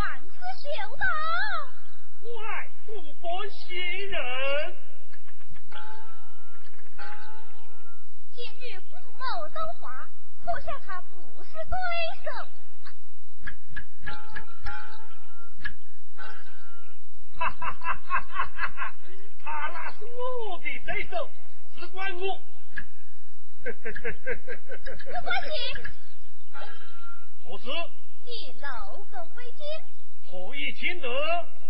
[0.00, 0.64] 万子秀
[0.96, 1.04] 道，
[2.22, 2.48] 我乃
[2.86, 2.88] 不
[3.20, 3.76] 本新
[4.08, 4.16] 人。
[8.32, 10.08] 今日父母都话，
[10.42, 11.76] 可笑他不是对
[12.24, 12.26] 手。
[17.36, 18.96] 哈哈哈哈哈哈！
[19.44, 21.30] 他那是我的对手，
[21.74, 22.40] 只管我。
[23.62, 23.70] 没
[25.22, 25.50] 关系。
[27.44, 27.68] 何事？
[28.30, 29.66] 你老公为金，
[30.30, 31.08] 何以见得？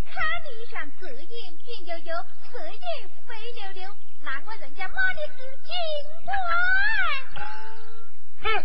[0.05, 5.73] 看你像色影扁悠悠，色影肥溜溜，难怪人家骂你是金
[6.27, 6.35] 怪。
[8.43, 8.65] 哼！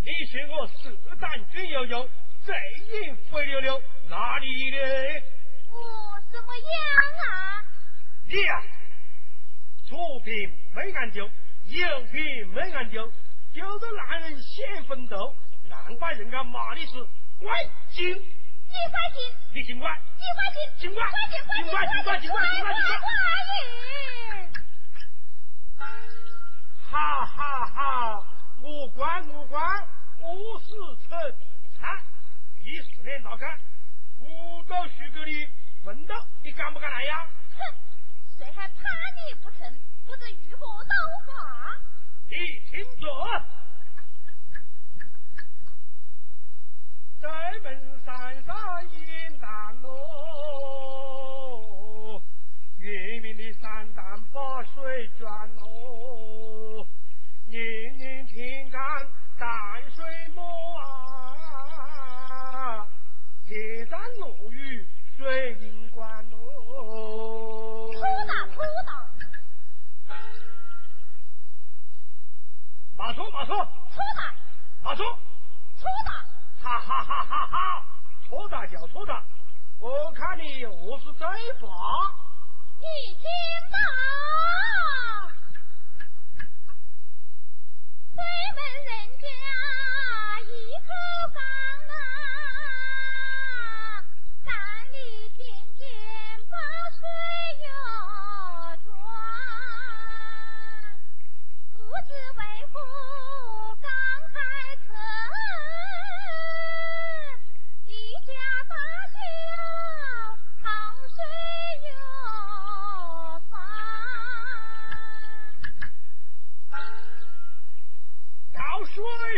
[0.00, 2.08] 你说我色胆俊悠悠，
[2.44, 2.54] 嘴
[3.02, 4.78] 影肥溜溜，哪里的？
[5.72, 6.72] 我怎么样
[7.26, 7.64] 啊？
[8.28, 8.62] 你呀，
[9.88, 11.28] 左贫没研究。
[11.64, 13.12] 有品没研究，
[13.52, 15.36] 有的男人先奋斗，
[15.68, 16.92] 难怪人家骂你是
[17.38, 18.04] 怪精。
[18.70, 19.18] 你怪精，
[19.54, 23.08] 你精怪，你怪精，精怪，精怪，精怪，精怪，精怪，精怪，精怪。
[26.90, 28.26] 哈哈哈！
[28.62, 29.60] 我怪我怪，
[30.20, 30.66] 我是
[31.08, 31.46] 扯皮
[31.78, 31.86] 菜，
[32.62, 33.58] 第四年大干，
[34.20, 35.46] 五斗虚给你
[35.84, 37.26] 奋斗，你敢不敢来呀？
[37.56, 37.58] 哼，
[38.36, 39.60] 谁还怕你不成？
[40.04, 40.94] 不知如何道
[41.26, 41.72] 话？
[42.30, 42.36] 你
[42.70, 43.06] 听着，
[47.20, 47.28] 在
[47.64, 48.54] 门山上
[48.90, 49.50] 饮淡
[49.82, 49.88] 喽，
[52.78, 56.86] 月明的山丹把水转喽，
[57.46, 57.60] 年
[57.96, 58.80] 年天干
[59.36, 59.50] 淡
[59.90, 62.86] 水摸啊，
[63.46, 67.90] 天山落雨水银关喽。
[67.92, 68.92] 粗大粗大。
[72.96, 73.64] 马错马错，错
[74.16, 74.32] 大，
[74.82, 75.04] 马错，
[75.76, 76.24] 错大，
[76.68, 77.82] 哈哈哈哈哈！
[78.28, 79.24] 错大叫错大，
[79.80, 81.26] 我看你又是真
[81.60, 81.66] 法。
[82.78, 82.84] 你
[83.14, 83.24] 听
[83.72, 83.78] 到？
[88.14, 88.22] 对
[88.54, 89.26] 门人家
[90.42, 90.46] 一
[90.84, 90.88] 口
[91.32, 91.36] 饭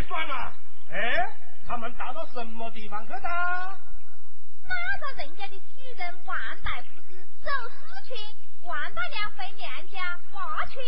[0.00, 0.52] 水房啊！
[0.90, 3.20] 哎，他们打到什么地方去的？
[3.20, 5.64] 马上人家的主
[5.98, 8.16] 人王大夫子走四群，
[8.62, 10.80] 万大娘回娘家挂群，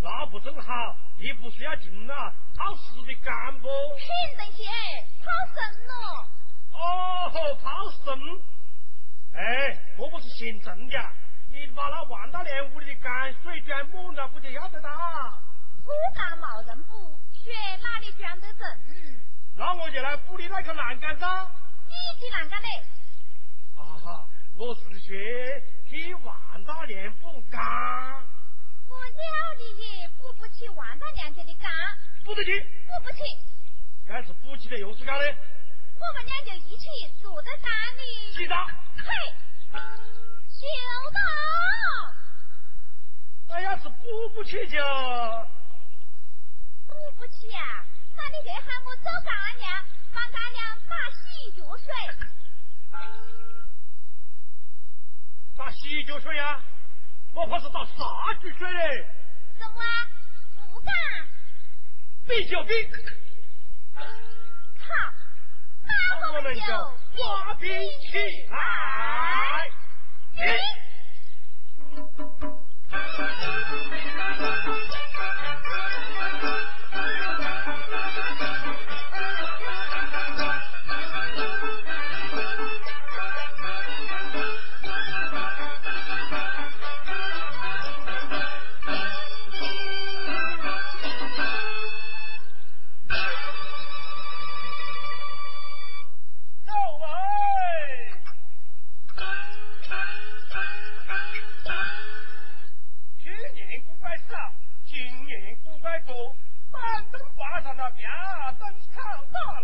[0.00, 0.96] 那不正好？
[1.18, 3.68] 你不是要进了泡屎的干不？
[3.98, 4.64] 请等些
[5.20, 6.26] 跑神了。
[6.72, 7.70] 哦，跑
[8.02, 8.18] 神！
[9.34, 10.98] 哎，这不是姓郑的，
[11.50, 14.90] 你把那王大娘屋里的泔水装满了，不就要得到？
[15.84, 17.52] 不干毛人补，水
[17.82, 18.66] 哪里装得正？
[19.54, 21.50] 那我就来补你那个栏杆上。
[21.88, 22.68] 你的栏杆嘞？
[23.76, 27.60] 啊哈，我是学替王大娘补缸，
[28.88, 31.70] 我了你也补不起王大娘家的缸，
[32.24, 32.60] 补得起。
[32.60, 33.38] 补不起，
[34.08, 36.86] 要是补起的又是干的，我们俩就一起
[37.20, 38.34] 住在山里。
[38.36, 38.54] 记得。
[38.96, 39.34] 嘿，
[40.48, 41.20] 修道，
[43.48, 44.78] 那要是补不起就，
[47.02, 47.84] 补不起啊？
[48.16, 49.84] 那你得喊我走干娘，
[50.14, 51.86] 帮干粮打洗脚水。
[55.56, 56.62] 打洗脚水呀？
[57.34, 57.94] 我怕是打杀
[58.40, 59.04] 猪水嘞。
[59.58, 60.06] 怎么啊？
[60.70, 60.92] 不干？
[62.28, 62.72] 比就比，
[63.96, 64.04] 好，
[65.82, 67.66] 那我们就就划比
[68.00, 68.52] 起来。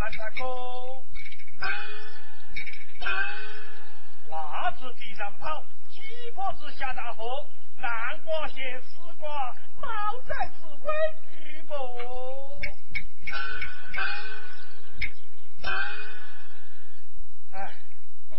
[0.08, 1.04] 草打烂才高。
[4.30, 6.00] 袜子地上跑，鸡
[6.34, 7.46] 婆子下大河，
[7.76, 9.88] 南瓜咸丝瓜，猫
[10.26, 10.92] 崽子喂
[11.30, 11.74] 猪不？
[17.52, 17.56] 哎，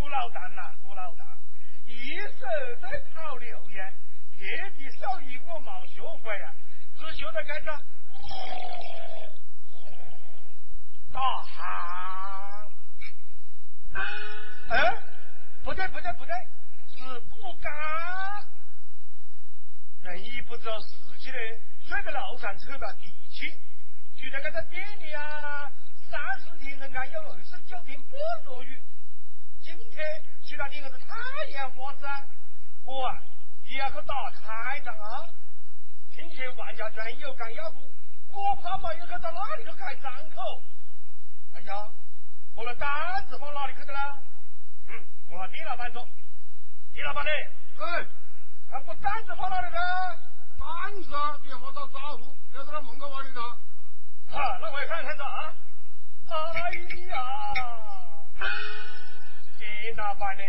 [0.09, 1.25] 老大呐胡老大，
[1.85, 2.45] 一手
[2.81, 3.93] 在讨六爷，
[4.37, 6.53] 天地少一我冇学会啊，
[6.97, 7.79] 只学得这个
[22.59, 23.49] 扯到地气，
[24.15, 25.71] 就在这个店里啊，
[26.09, 28.15] 三十天人家有二十九天不
[28.45, 28.81] 落雨。
[29.61, 31.15] 今天去到你那个太
[31.53, 32.25] 阳花子啊，
[32.83, 33.21] 我啊
[33.65, 35.29] 也要去打开仗啊！
[36.11, 37.79] 听说万家庄有干要不，
[38.33, 40.61] 我怕没有去到哪里去开张口？
[41.53, 41.89] 哎呀，
[42.55, 44.19] 我那单子放哪里去的啦？
[44.87, 46.05] 嗯，我和丁老板说，
[46.93, 47.31] 李老板嘞，
[47.77, 48.01] 哎，
[48.71, 50.19] 啊，我单子放哪里了？
[50.59, 50.67] 单
[51.03, 53.41] 子啊，你和打招呼，要在那门口挖里头。
[54.29, 55.53] 哈，那我也看看他啊。
[56.29, 56.35] 哎
[57.07, 57.15] 呀，
[59.57, 60.43] 丁老板呢，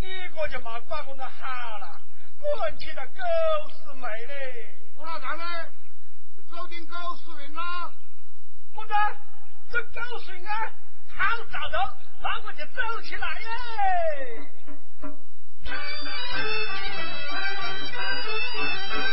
[0.00, 2.00] 你个就嘛把我那好了，
[2.40, 3.12] 滚去的狗
[3.70, 4.74] 屎妹嘞！
[4.96, 5.44] 我老丈呢？
[6.50, 7.92] 走进狗屎运啦！
[8.74, 9.16] 不然
[9.70, 10.72] 这狗屎啊，
[11.08, 11.78] 好糟肉，
[12.20, 13.46] 那我就走起来耶！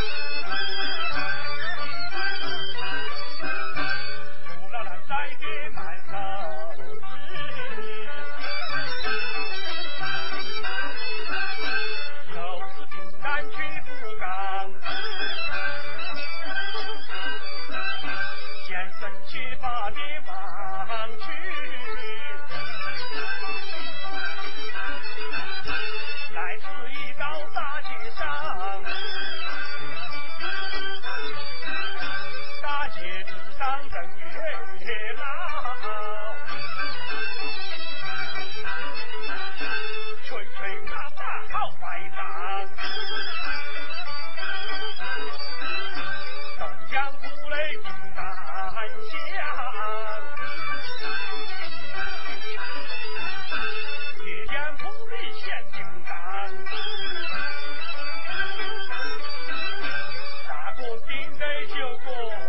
[61.82, 62.41] 顶得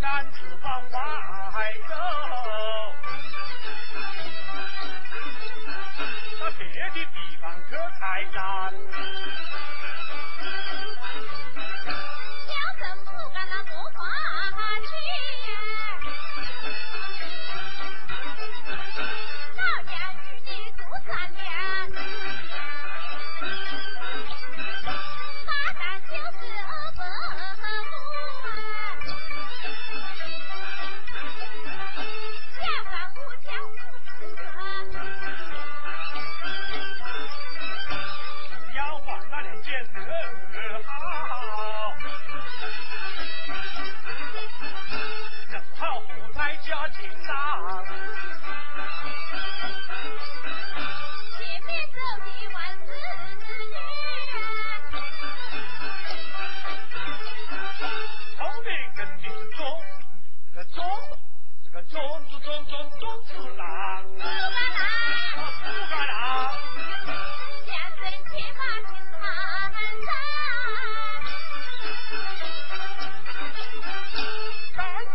[0.00, 0.98] 要记得个单子往外
[1.88, 1.94] 走，
[6.40, 8.38] 到别的地方去开战。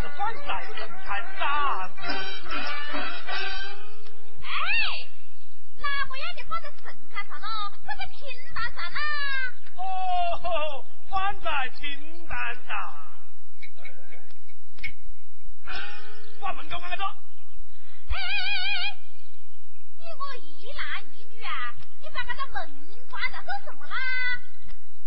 [0.03, 1.47] 子翻在神坛上，
[4.43, 4.51] 哎，
[5.77, 7.47] 哪个让你放在神坛上了？
[7.85, 8.19] 放在清
[8.53, 8.99] 坛上啦？
[9.77, 12.75] 哦，放在清单上。
[15.67, 15.71] 哎
[16.41, 18.13] 关门口关个着，哎，
[19.99, 22.69] 你我一男一女啊，你把那个门
[23.09, 23.95] 关上做什么啦？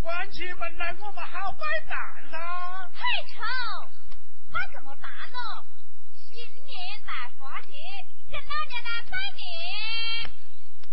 [0.00, 1.98] 关起门来我们好摆蛋
[2.30, 2.38] 噻。
[2.94, 3.36] 太丑，
[4.52, 5.64] 摆什么蛋喽？
[6.14, 7.72] 新年大花节，
[8.30, 9.44] 给老娘来拜年。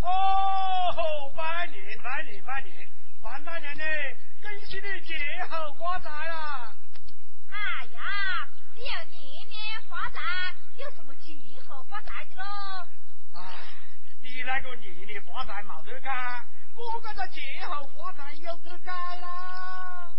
[0.00, 2.88] 哦，拜年拜年拜年，
[3.22, 3.84] 王大娘呢，
[4.42, 5.14] 恭喜你节
[5.48, 6.74] 后发财啦！
[7.50, 8.00] 哎呀，
[8.74, 10.20] 你要年年发财，
[10.76, 11.32] 有什么节
[11.68, 12.86] 后发财的咯？
[13.34, 13.40] 哎，
[14.20, 20.10] 你那个年年发财冇得干，我这个节后发财有得干啦。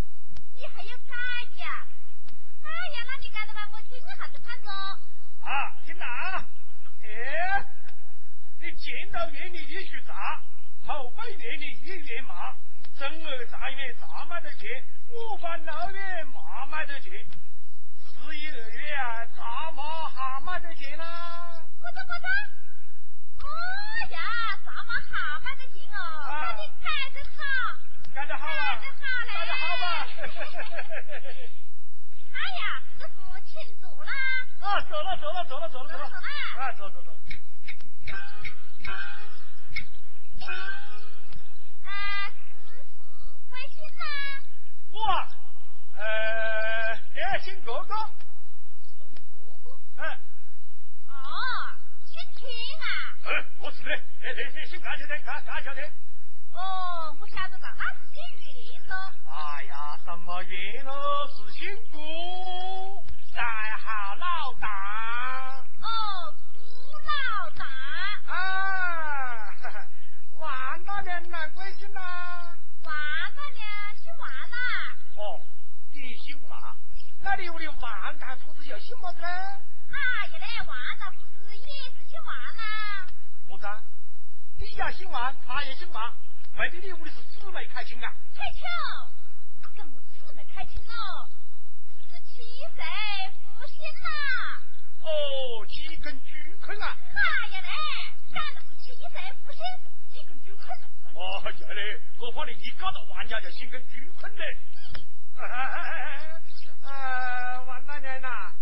[0.54, 1.14] 你还要改
[1.58, 1.86] 呀？
[8.78, 10.14] 见到月里一许炸，
[10.86, 12.54] 后背月里一月麻，
[13.00, 17.12] 正儿三月炸买得去，我翻六月麻钱，
[17.98, 21.62] 十一二月啊炸麻还买得去啦。
[21.82, 22.28] 我的我的，
[23.42, 23.48] 哦
[24.12, 24.20] 呀，
[25.74, 25.98] 钱哦？
[28.14, 28.78] 干得好啊！
[28.78, 29.86] 改得好嘞，干得好吧？
[32.36, 33.14] 哎呀，这是
[33.46, 34.12] 庆祝啦，
[34.60, 36.20] 啊，走了走了走了走了走了走了
[36.60, 37.12] 啊，走走走。
[41.86, 43.00] 啊，师傅
[43.50, 44.04] 贵姓啦？
[44.92, 45.00] 我，
[45.98, 46.04] 呃，
[47.16, 47.96] 哎，姓哥哥，
[48.84, 49.80] 姓姑姑。
[49.98, 50.20] 哎，
[51.08, 51.14] 哦，
[52.06, 52.44] 姓田
[52.82, 52.86] 啊。
[53.24, 53.28] 嗯，
[53.60, 55.82] 不是的，哎，那是姓干晓得，干干晓得。
[56.56, 58.96] 哦，我晓得了，那是姓袁的。
[59.30, 61.28] 哎呀，什么云咯？
[61.28, 63.42] 是姓顾，在
[63.78, 64.68] 好老大。
[65.82, 66.60] 哦，顾
[67.04, 67.66] 老大。
[68.34, 69.88] 啊，哈哈
[70.40, 72.00] 万大娘难贵姓呐？
[72.84, 72.94] 王
[73.36, 74.58] 大娘姓王啦。
[75.18, 75.42] 哦，
[75.92, 76.76] 你姓王，
[77.22, 79.28] 那你屋里王大夫子又姓么子呢？
[79.28, 83.08] 哎呀嘞，王大夫子也是姓王啦。
[83.48, 83.84] 么子啊？
[84.58, 86.14] 你也姓王，他也姓王，
[86.58, 88.14] 没得你屋里是姊妹开亲啊？
[88.36, 88.62] 开巧，
[89.76, 91.30] 怎么姊妹开亲了？
[92.10, 92.42] 是七
[92.76, 92.84] 岁
[93.44, 94.62] 福星啦。
[95.02, 96.98] 哦，几根巨坑啊！
[97.14, 97.70] 哎呀嘞，
[98.34, 99.10] 干的是七岁
[99.44, 99.62] 复姓，
[100.10, 100.66] 几根巨坑。
[101.14, 104.58] 哦，呀嘞，我怕你一搞到万家就心跟巨坑嘞。
[105.38, 106.42] 哎哎哎哎，
[106.84, 108.54] 呃，万大娘呐，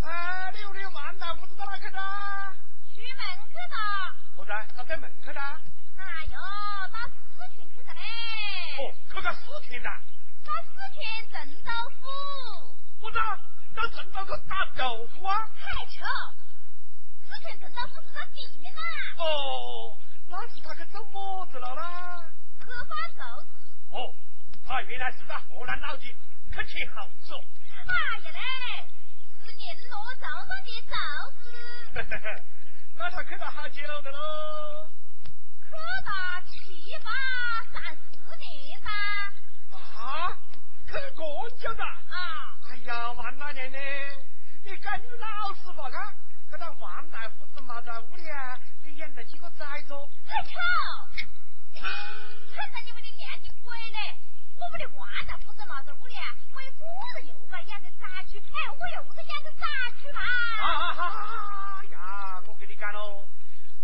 [0.00, 2.56] 呃，你屋里万大不知道哪去了？
[2.94, 3.76] 出门去了。
[4.36, 4.66] 么子啊？
[4.74, 5.40] 他在门口的。
[5.96, 6.38] 哎呦，
[9.24, 10.00] 个四四去打
[14.76, 15.48] 豆腐啊？
[15.56, 16.04] 太巧，
[17.26, 18.14] 四川郑州府是。
[19.16, 22.30] 哦，那是他去做么子了啦？
[23.90, 24.14] 哦，
[24.68, 26.14] 啊，原来是在河南老街
[26.52, 27.42] 去切猴子哦。
[27.70, 28.38] 哎呀嘞，
[29.44, 30.94] 是绫罗绸缎的奏
[31.38, 31.40] 子。
[32.96, 34.90] 那他去了好久的喽？
[35.62, 35.70] 去
[36.04, 36.10] 到
[36.46, 36.52] 七
[37.02, 37.10] 八
[37.72, 37.96] 三。
[40.14, 40.30] 啊，
[40.86, 41.82] 去过久的。
[41.82, 43.78] 啊，哎呀，王大娘呢？
[44.62, 46.14] 你赶紧老实话看，
[46.52, 49.92] 这个王大夫子嘛在屋里啊，你养了几个崽子？
[50.24, 50.54] 太巧，
[51.74, 54.16] 看到你们的娘的鬼嘞！
[54.54, 56.84] 我们的王大夫子嘛在屋里啊，为个
[57.18, 59.66] 人又把养个崽去，哎，我又是养个崽
[60.00, 60.20] 去啦。
[60.60, 62.40] 啊哈哈呀！
[62.46, 63.26] 我跟你讲喽，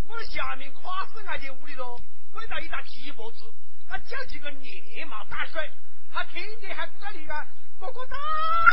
[0.07, 2.01] 我的下面跨市挨进屋里喽，
[2.35, 3.53] 围到一大鸡脖子，
[3.89, 5.71] 他叫几个连帽打水，
[6.13, 7.47] 他天天还不该你啊！
[7.79, 8.17] 哥哥大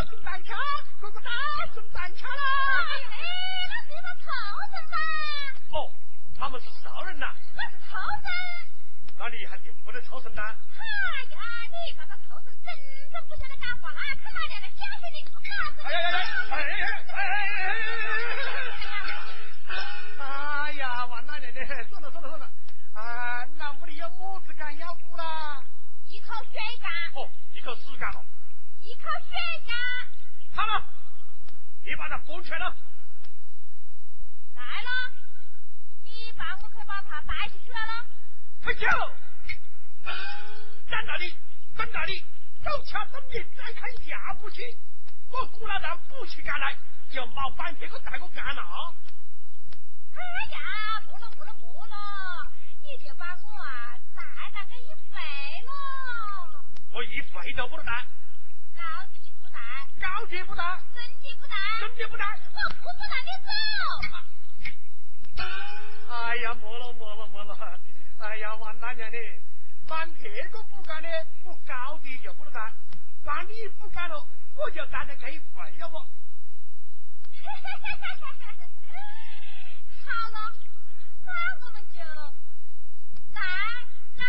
[0.10, 0.56] 圣诞桥，
[1.00, 1.32] 哥哥大
[1.74, 2.44] 圣诞桥哎啦！
[3.00, 3.08] 呀，
[3.70, 4.26] 那是一个畜
[4.74, 4.96] 生噻，
[5.78, 5.78] 哦，
[6.38, 8.28] 他们是 sau 人呐，那是畜生。
[9.18, 10.46] 那你还订不得抽成单？
[10.46, 11.38] 哎呀，
[11.86, 12.76] 你个个畜生，真
[13.12, 14.02] 正不晓得干活啦！
[14.22, 15.82] 看老娘来教训你，啥子？
[15.84, 16.26] 哎呀呀呀！
[16.52, 16.86] 哎呀呀！
[17.08, 17.70] 哎哎哎
[19.70, 19.78] 哎！
[20.20, 22.46] 哎呀，王大奶奶，算了算了算了，
[22.94, 25.47] 啊，那屋里有么子干要补啦？
[27.16, 28.24] 哦一口死干了
[28.82, 29.76] 一口血干。
[30.52, 30.84] 好了
[31.84, 32.76] 你把他扶起来了。
[34.54, 34.90] 来了
[36.04, 38.06] 你把我可把他摆起去了。
[38.62, 38.88] 不行
[40.90, 41.36] 在哪里
[41.78, 42.24] 在哪里
[42.64, 44.62] 走强身边再看下不去
[45.30, 46.76] 我鼓老大不起干来
[47.10, 48.62] 就冒犯这个大哥干了。
[50.14, 50.20] 哎
[50.52, 51.96] 呀不了不了不了
[52.82, 53.47] 你就把我
[56.98, 57.94] 我一服黑不能带。
[58.74, 58.82] 高
[59.14, 59.60] 低不带。
[60.02, 60.64] 高低不带。
[60.96, 61.54] 身体不带。
[61.80, 62.26] 身体不带。
[62.26, 63.52] 我不不让你走。
[66.12, 67.80] 哎呀，没了没了没了！
[68.18, 69.18] 哎呀，王大娘的，
[69.88, 71.08] 办这个不干的，
[71.44, 72.74] 我高低就不能戴；
[73.24, 75.98] 办你不干了，我就戴着给费，了不？
[76.00, 76.06] 好
[80.34, 80.52] 了，
[81.24, 81.32] 那
[81.64, 82.00] 我们就
[83.36, 83.44] 三、
[84.18, 84.26] 二、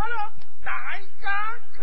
[0.00, 0.32] 好了。
[0.64, 1.28] 大家
[1.72, 1.82] 看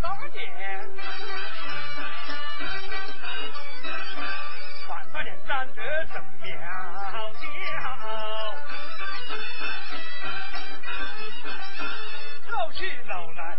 [0.00, 0.88] 当年
[4.86, 6.48] 管他娘长得真苗
[7.10, 7.32] 条
[12.46, 13.57] 跳起楼来。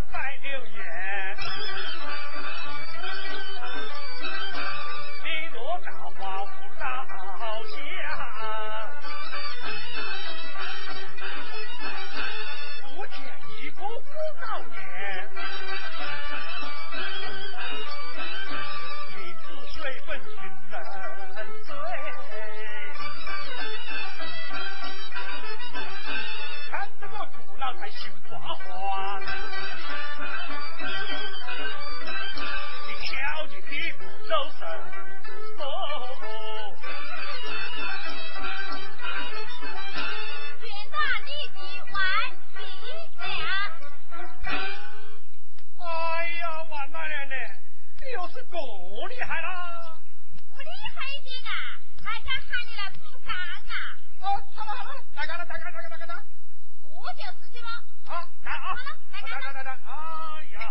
[59.49, 60.62] 哎呀，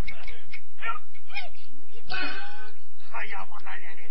[0.78, 2.16] 哎呀，你听听。
[3.10, 4.02] 哎呀，完了了呢！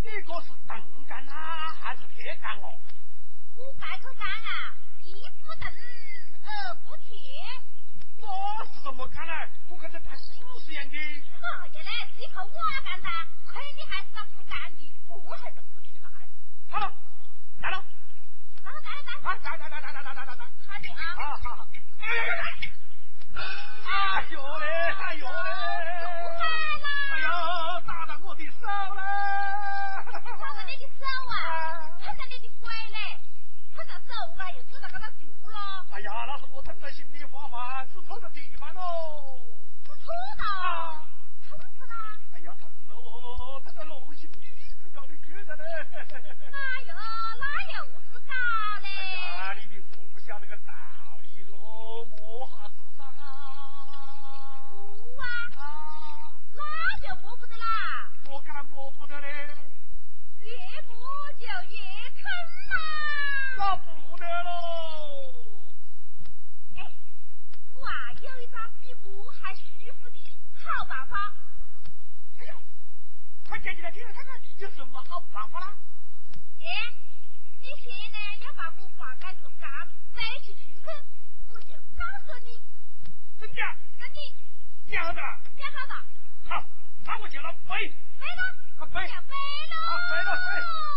[0.00, 1.32] 你这是蹬干呐，
[1.78, 2.72] 还是铁干哦？
[3.54, 5.68] 我白头干啊，一不蹬，
[6.42, 7.12] 二不贴。
[8.22, 9.32] 我是怎么干呢？
[9.68, 10.96] 我跟这太死死样的。
[10.96, 13.08] 哎呀嘞，是一口瓦干的，
[13.44, 16.08] 亏你还是个不干的，我还认不出来。
[16.70, 16.90] 好了，
[17.58, 17.84] 来了，
[18.64, 21.02] 来了来了来了，来来来来来来来来来，好的啊。
[21.14, 21.68] 好好好，
[22.00, 22.44] 哎呀呀呀！
[22.56, 22.57] 哎
[69.30, 69.62] 还舒
[70.00, 71.32] 服的好办法。
[72.38, 72.54] 哎呀，
[73.46, 75.76] 快讲起来听来看看，有什么好办法啦？
[76.60, 76.66] 哎，
[77.60, 79.70] 你现在要把我把盖头干
[80.14, 80.86] 背起出去，
[81.50, 82.60] 我就告诉你，
[83.38, 83.62] 真的？
[83.98, 84.34] 跟你
[84.90, 85.40] 讲好的啦。
[85.56, 85.94] 讲好的，
[86.48, 86.66] 好，
[87.04, 87.88] 那我就来背。
[87.88, 88.42] 背了，
[88.78, 89.34] 啊背就背
[89.70, 89.74] 喽。
[89.88, 90.87] 啊背了不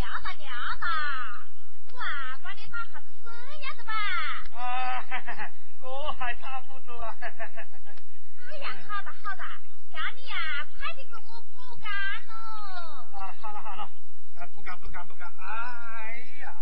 [0.00, 0.48] 聊吧聊
[0.80, 0.86] 吧。
[1.92, 3.28] 哇，把你打啥子这
[3.66, 3.92] 样的吧？
[4.56, 4.64] 啊，
[5.84, 6.98] 我还差不多。
[7.02, 7.28] 哎
[8.64, 9.42] 呀，好的好的，
[9.92, 11.90] 让你呀快点给我补干
[12.28, 12.32] 喽。
[13.18, 13.82] 啊，好了好了，
[14.36, 16.56] 啊，不干不干不干，哎呀，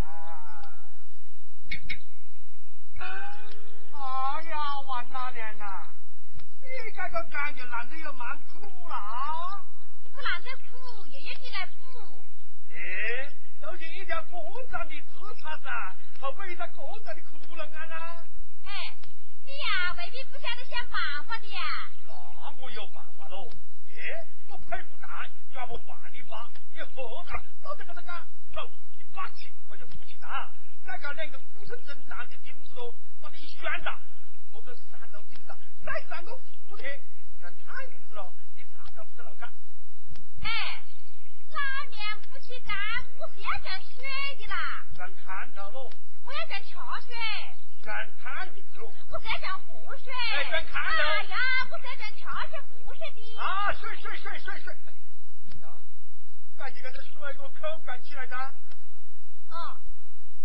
[3.95, 5.87] 哎呀，王大娘呐，
[6.61, 8.97] 你这个干就难得有蛮苦了。
[10.03, 11.08] 你不难得苦，又要你来补。
[13.69, 18.25] 哎，都是一条过长的枝杈噻，后背一个过长的窟窿啊啦。
[18.65, 18.97] 哎，
[19.45, 21.61] 你呀未必不晓得想办法的呀。
[22.07, 23.51] 那我有办法喽。
[23.91, 26.49] 哎，我佩服他，要不换你吧？
[26.71, 30.51] 你喝上，到这个人啊，走，一把气我就不去打，
[30.87, 34.01] 再搞两个五层正大的钉子喽，把你旋到，
[34.51, 36.35] 或者扇到顶上，再上个
[36.69, 36.89] 副贴，
[37.43, 39.53] 让他名字喽，你查找不得了干。
[40.41, 40.49] 哎，
[41.51, 41.59] 老
[41.91, 42.75] 娘不去干，
[43.19, 44.03] 我是要降血
[44.39, 45.91] 的啦，让看到喽，
[46.25, 47.13] 我要降俏血，
[47.99, 48.93] 让他名字喽。
[49.11, 50.11] 我是要降活血。
[50.33, 51.37] 哎降看到哎呀，
[51.69, 53.39] 我是要降俏血、活血的。
[53.41, 54.73] 啊，水水水水水！
[55.61, 55.69] 呀，
[56.57, 58.37] 赶紧给这水我口干起来的。
[59.51, 59.77] 哦，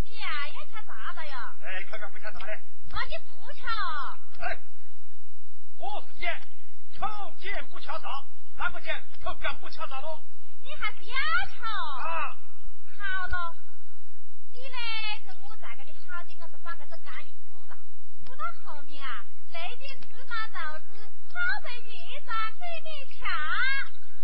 [0.01, 1.53] 你呀要吃啥的呀？
[1.61, 2.53] 哎，看看不看啥嘞？
[2.89, 3.67] 啊，你不瞧，
[4.39, 4.57] 哎，
[5.77, 6.41] 我是捡，
[6.99, 8.07] 口见不敲诈，
[8.57, 10.23] 哪个见口干不敲诈喽？
[10.61, 11.15] 你还是要
[11.53, 11.61] 瞧。
[12.01, 12.35] 啊，
[12.97, 13.55] 好了，
[14.51, 17.75] 你呢跟我在这里好点，我就把这个干一补到，
[18.53, 20.87] 补到后面啊，那点芝麻豆子
[21.29, 23.23] 好在越炸给你吃。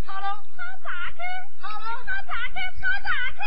[0.06, 0.44] 好了，好
[0.84, 1.18] 炸去，
[1.60, 3.40] 好了好炸去，好炸去。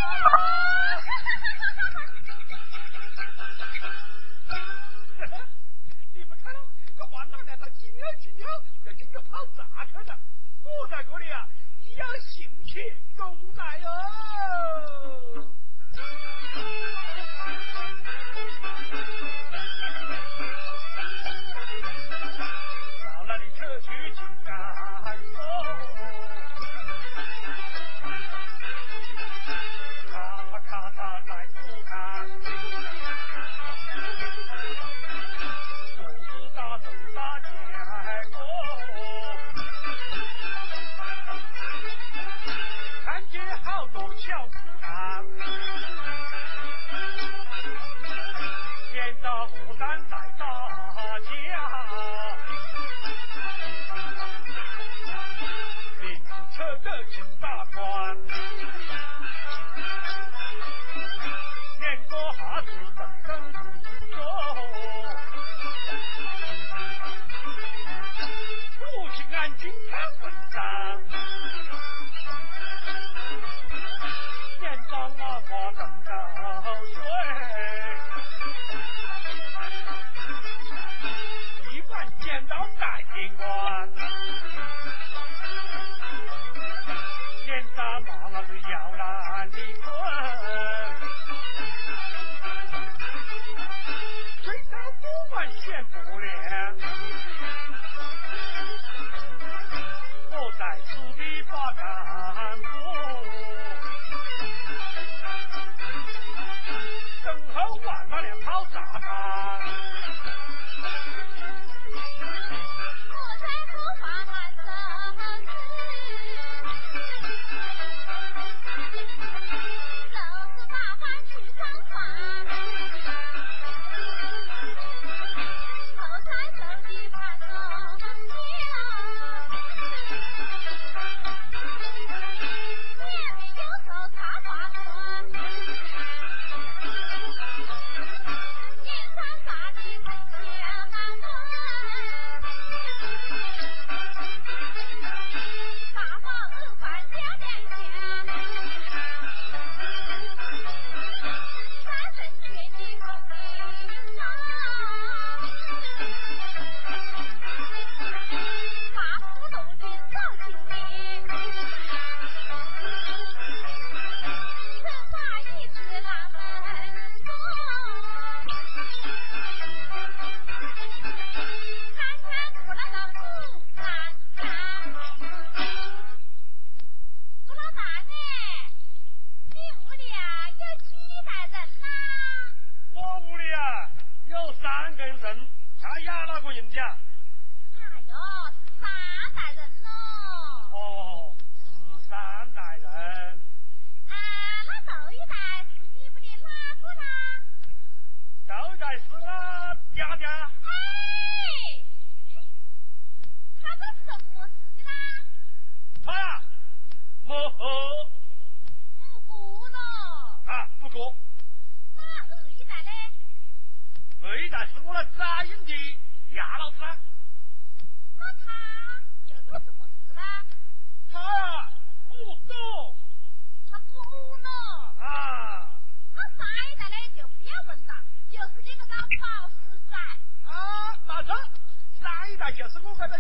[6.14, 6.59] 你们看了，
[6.97, 8.47] 这王大娘她紧了紧了，
[8.85, 10.18] 要紧着跑炸去了。
[10.62, 11.49] 我在这里啊，
[11.97, 15.02] 养兴趣用来哦。
[43.62, 45.25] 好多小子干，
[48.93, 50.17] 见到牡丹在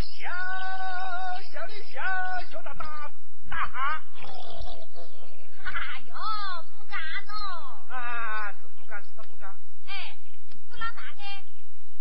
[0.02, 0.28] 就是我这个笑
[1.50, 2.00] 笑的笑，
[2.50, 2.84] 笑到打
[3.48, 4.02] 打哈。
[5.64, 6.14] 哎呦，
[6.76, 7.32] 不干咯。
[7.88, 9.48] 啊，是不敢是他不敢。
[9.86, 10.18] 哎，
[10.70, 11.44] 是老大哎，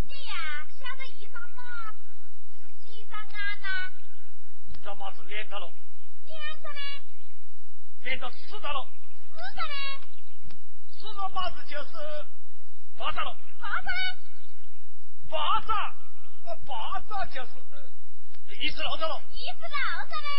[0.07, 2.09] 你呀晓得一张马是
[2.59, 3.91] 是几张眼呐？
[4.83, 5.71] 这马是连着了，
[6.25, 6.79] 两个呢？
[8.01, 8.87] 连着四张了，
[9.29, 9.75] 四个呢？
[10.89, 12.25] 四个马子就是
[12.97, 14.17] 八张了，八个呢？
[15.29, 15.77] 八张，
[16.45, 17.90] 呃，八张就是呃
[18.61, 19.73] 一十六张了，一十六
[20.05, 20.29] 个呢？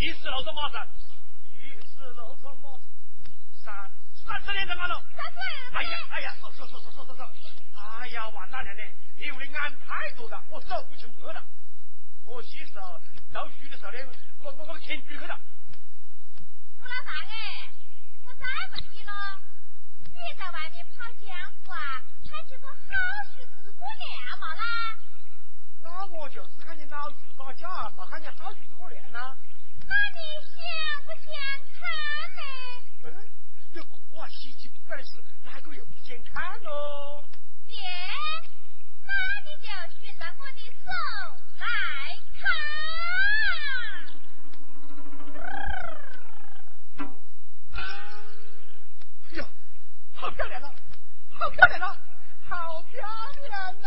[0.00, 0.88] 一十六张马上，
[1.52, 2.70] 一十六张马
[3.62, 3.90] 上，
[4.24, 5.04] 三三十连着鞍了。
[5.14, 5.78] 三十二个呢？
[5.78, 7.30] 哎呀哎呀，说说说说说说说，
[7.76, 8.82] 哎呀，王大娘的，
[9.14, 11.44] 你屋里俺太多了，我找不清个了。
[12.24, 12.80] 我洗手
[13.30, 13.98] 倒水的时候呢，
[14.40, 15.38] 我我我填句去了。
[16.80, 17.68] 我老大哎，
[18.24, 19.12] 我再问你了，
[20.00, 21.28] 你在外面跑江
[21.62, 22.88] 湖啊，看几个好
[23.36, 24.87] 学诸葛亮嘛啦？
[25.98, 29.36] 那我就只看你老子打架，没看你好几个练呐。
[29.84, 30.54] 那你想
[31.04, 31.26] 不想
[31.74, 31.82] 看
[32.38, 32.40] 呢？
[33.02, 33.06] 嗯，
[33.74, 37.24] 这个啊稀奇古怪的事，哪个又不想看喽？
[37.66, 37.82] 耶，
[39.02, 39.10] 那
[39.42, 39.66] 你就
[39.98, 40.86] 循着我的手
[41.58, 41.66] 来
[42.38, 42.46] 看。
[47.74, 47.76] 哎
[49.36, 49.42] 呀，
[50.14, 50.72] 好漂亮啊！
[51.32, 51.98] 好漂亮啊！
[52.48, 53.00] 好漂
[53.48, 53.86] 亮啊！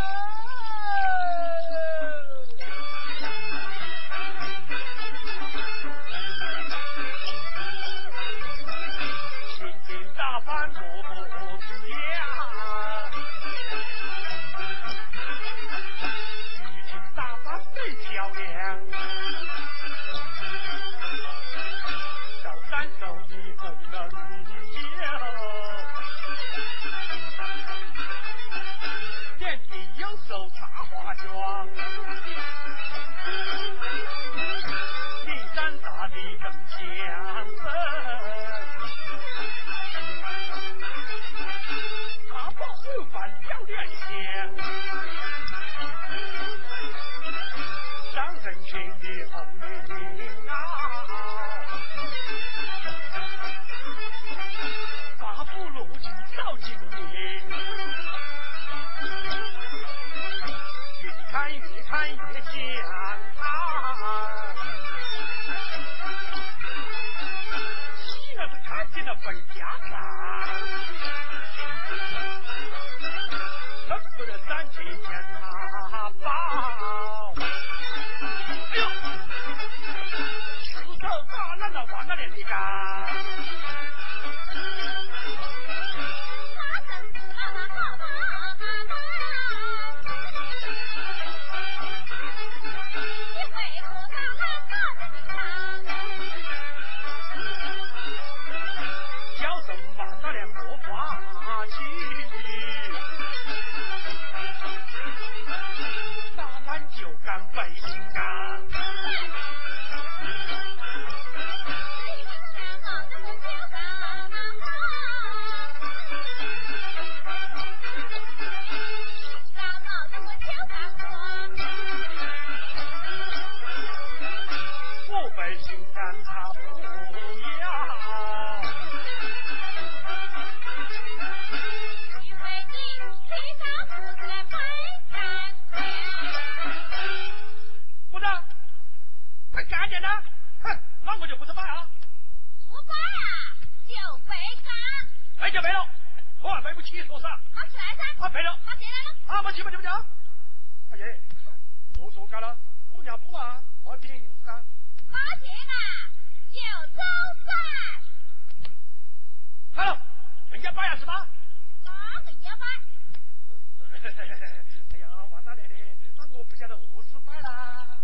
[166.72, 167.98] 了嘞嘞，那晓得何时摆啦？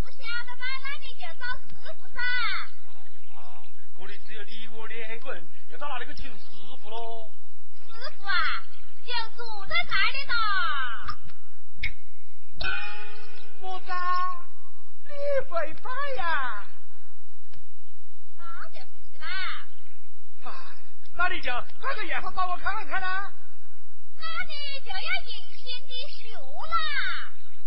[0.00, 2.20] 不晓得摆，那你就找师傅噻。
[3.34, 6.46] 啊，这里只有你我两个人，要到哪里去请师
[6.80, 7.30] 傅喽？
[7.86, 8.62] 师傅啊，
[9.04, 10.34] 就住在这里的。
[13.60, 13.92] 我子，
[15.04, 15.10] 你
[15.48, 16.64] 会摆呀？
[18.36, 19.26] 那就是啦。
[20.44, 20.50] 哎，
[21.14, 23.32] 那你就快个样子帮我看看看啦。
[24.16, 27.21] 那你就要用心的学啦。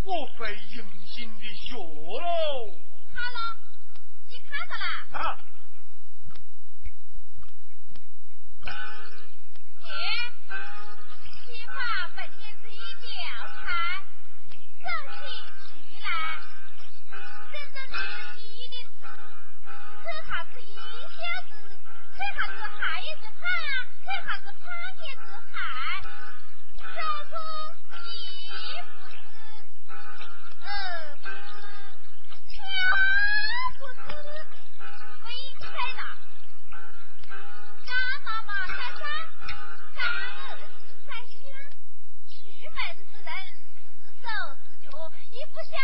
[0.06, 1.80] 我会用心的学喽。
[3.12, 3.58] 好了，
[4.28, 4.86] 你看到啦。
[5.18, 5.38] 啊，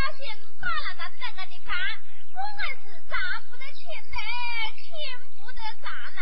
[0.03, 1.71] 发现小心打了人人个的干，
[2.35, 3.15] 我们是站
[3.49, 4.19] 不得群呢，
[4.75, 4.91] 群
[5.39, 5.87] 不得站
[6.19, 6.21] 呐，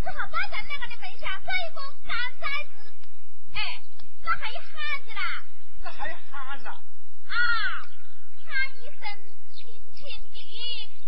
[0.00, 2.94] 只好在人两个的门下设一个干寨子。
[3.52, 3.82] 哎，
[4.22, 4.70] 那还有喊
[5.06, 5.42] 的啦，
[5.82, 6.70] 这还喊呐？
[7.26, 7.34] 啊，
[8.46, 8.46] 喊
[8.78, 9.02] 一声
[9.50, 10.38] 亲亲弟，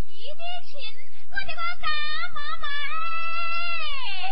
[0.05, 0.75] 弟弟亲，
[1.31, 1.87] 我的个干
[2.35, 2.67] 妈妈
[4.25, 4.27] 哎！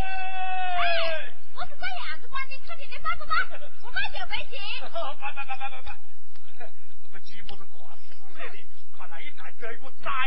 [0.82, 3.46] 哎，我是这样子管的，看你的办不办？
[3.78, 4.58] 不办就没劲。
[4.90, 5.96] 拜拜拜拜拜拜！
[7.02, 8.58] 这个鸡脖子挂死了的，
[8.96, 9.52] 看那一干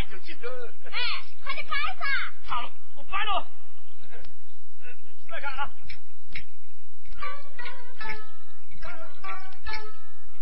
[0.10, 0.74] 就紧了。
[0.86, 0.98] 哎，
[1.44, 2.04] 快点摆噻！
[2.48, 3.48] 好了，我摆了。
[5.30, 5.70] 来看啊，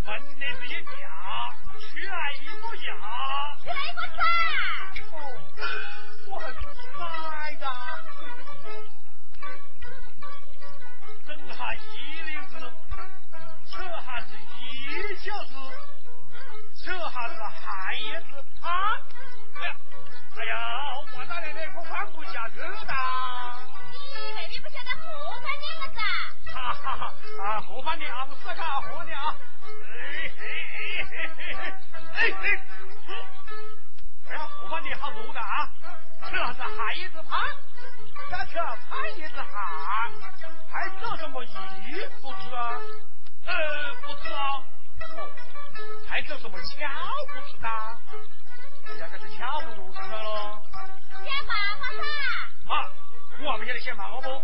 [0.05, 0.91] 门帘子一架，
[1.79, 3.57] 取来一个牙。
[3.61, 4.23] 去来一个啥！
[5.11, 5.15] 哦，
[6.29, 6.55] 我还是
[6.97, 6.99] 宰
[7.59, 7.63] 的。
[11.25, 11.75] 整下一
[12.21, 12.53] 领子，
[13.65, 14.27] 扯下是
[14.61, 15.53] 一小子，
[16.75, 18.27] 扯下是汗叶子
[18.61, 18.71] 啊！
[20.39, 20.57] 哎呀，哎呀，
[21.17, 22.67] 完了嘞嘞，我放不下去了。
[24.13, 25.05] 你妹妹不晓得河
[25.41, 26.03] 饭两个字啊？
[26.53, 27.01] 哈哈哈！
[27.43, 29.35] 啊，后半年啊，我试看喝的啊。
[29.63, 30.39] 哎嘿
[30.73, 31.63] 嘿嘿嘿嘿，
[32.13, 32.45] 哎哎，
[33.07, 33.09] 嗯，
[34.29, 35.69] 哎呀，后半年好多的啊，
[36.29, 37.39] 吃啥子汗叶子汤，
[38.29, 38.55] 要吃
[38.89, 40.11] 胖叶子汗，
[40.71, 42.77] 还做什么鱼不吃啊？
[43.45, 44.63] 呃，不吃啊。
[45.17, 45.29] 哦，
[46.07, 46.87] 还做什么巧
[47.33, 47.67] 不吃的？
[48.89, 49.91] 哎呀，这是巧不！
[52.73, 52.73] 啊，
[53.39, 54.43] 我还不晓得想办法不？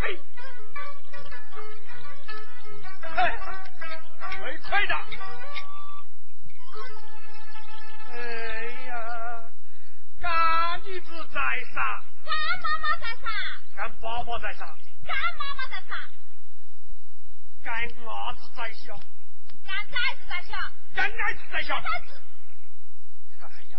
[0.00, 0.20] 嘿，
[3.02, 3.16] 嘿，
[4.38, 4.94] 快快的。
[8.12, 8.14] 哎
[8.86, 8.92] 呀，
[10.20, 11.40] 干女子在
[11.74, 12.32] 上，干
[12.62, 13.28] 妈妈在上，
[13.76, 14.66] 干爸爸在上，
[15.04, 15.98] 干妈妈在上，
[17.62, 18.94] 干伢子在小，
[19.66, 21.80] 干崽子在下，干儿子在下。
[21.80, 22.22] 崽子
[23.42, 23.78] 哎呀，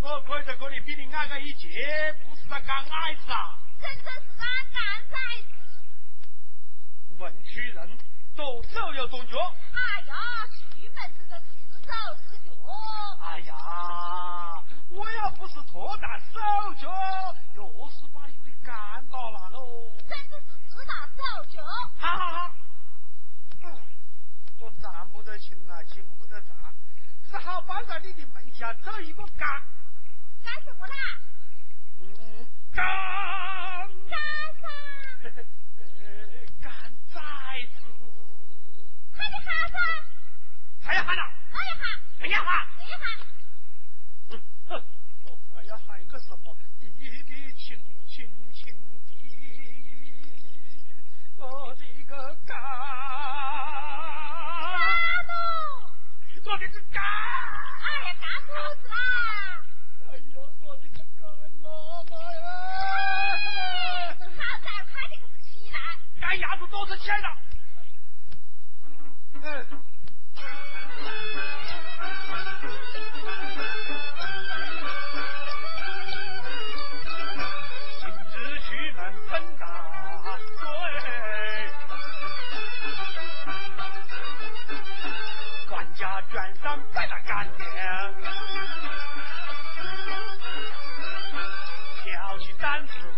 [0.00, 3.58] 我可以在这里比你矮个一截，不是在干矮子啊。
[3.80, 4.80] 真正是个干
[5.10, 5.52] 崽子。
[7.18, 7.98] 文曲人，
[8.36, 9.38] 动手又动脚。
[9.72, 10.14] 哎呀，
[10.50, 11.90] 出门之人是手
[12.30, 12.50] 是脚，
[13.20, 16.38] 哎呀，我要不是拖大手
[16.80, 16.88] 脚，
[17.54, 19.92] 又是把你给干到了喽。
[20.08, 21.60] 真的是自打手脚。
[21.98, 22.54] 好好好！
[23.64, 23.86] 嗯，
[24.60, 26.56] 我站不得行了，进不得站，
[27.28, 29.48] 只好搬在你的门下走一个干。
[30.40, 30.94] 干什么啦？
[32.00, 32.46] 嗯，
[32.78, 32.86] 干。
[34.08, 34.14] 干
[34.60, 34.62] 噻！
[35.78, 35.82] 呃
[36.62, 36.70] 干
[37.12, 37.18] 崽
[37.74, 37.82] 子。
[39.12, 39.76] 快点喊噻！
[40.80, 41.22] 还要喊呐？
[41.50, 41.82] 我也喊，
[42.20, 42.68] 没要喊。
[42.78, 43.04] 我也喊。
[44.30, 44.70] 嗯哼，
[45.24, 46.56] 我还要喊个什么？
[46.80, 46.88] 弟
[47.24, 47.76] 弟亲
[48.06, 48.64] 亲亲
[49.08, 49.12] 弟，
[51.36, 52.14] 我的个
[52.46, 52.54] 干！
[52.54, 52.62] 干
[55.26, 55.32] 喽！
[56.44, 57.02] 我的个干！
[57.02, 58.48] 哎呀，干肚
[58.80, 58.94] 子啦！
[60.10, 61.26] 哎呦，我的个干
[61.60, 61.66] 妈
[62.08, 62.38] 妈呀！
[64.18, 64.22] 好
[64.62, 65.76] 在快点可是起来。
[66.20, 67.28] 干鸭子我的天哪。
[69.34, 69.87] 嗯。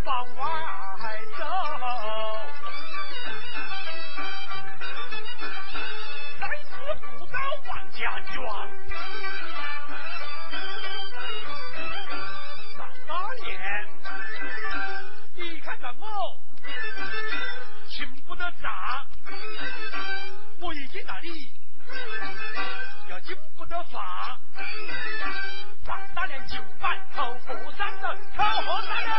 [0.05, 0.43] 往外
[1.37, 1.45] 走。
[6.39, 6.71] 三十
[7.19, 7.39] 不到
[7.69, 8.39] 万家庄
[12.75, 13.49] 上大爷
[15.35, 16.41] 你看看我
[17.89, 19.05] 请不得假
[20.61, 21.53] 我已经那里
[23.11, 24.41] 要经不得法
[26.15, 29.11] 大娘就摆口和尚了，口和尚了。